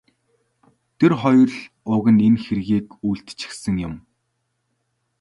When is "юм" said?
3.87-3.93